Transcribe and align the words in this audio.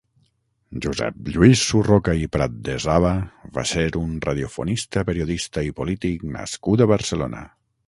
Josep 0.85 1.27
Lluís 1.35 1.61
Surroca 1.71 2.15
i 2.21 2.29
Pratdesaba 2.37 3.11
va 3.59 3.67
ser 3.73 3.85
un 4.01 4.17
radiofonista, 4.27 5.07
periodista 5.13 5.67
i 5.71 5.73
polític 5.83 6.27
nascut 6.41 6.87
a 6.89 6.93
Barcelona. 6.97 7.47